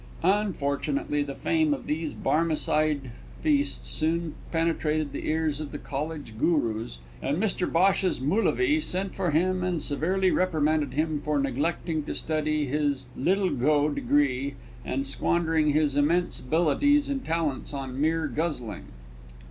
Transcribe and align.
Unfortunately 0.23 1.21
the 1.21 1.35
fame 1.35 1.75
of 1.75 1.85
these 1.85 2.15
Barmecide 2.15 3.11
feasts 3.41 3.87
soon 3.87 4.33
penetrated 4.51 5.13
the 5.13 5.27
ears 5.29 5.59
of 5.59 5.71
the 5.71 5.77
College 5.77 6.33
gurus, 6.39 6.97
and 7.21 7.37
Mr 7.37 7.71
Bhosh's 7.71 8.19
Moolovee 8.19 8.79
sent 8.81 9.13
for 9.13 9.29
him 9.29 9.63
and 9.63 9.79
severely 9.79 10.31
reprimanded 10.31 10.93
him 10.93 11.21
for 11.23 11.37
neglecting 11.37 12.01
to 12.05 12.15
study 12.15 12.65
for 12.65 12.71
his 12.71 13.05
Little 13.15 13.51
go 13.51 13.89
degree, 13.89 14.55
and 14.83 15.05
squandering 15.05 15.71
his 15.71 15.95
immense 15.95 16.39
abilities 16.39 17.07
and 17.07 17.23
talents 17.23 17.71
on 17.71 18.01
mere 18.01 18.25
guzzling. 18.25 18.85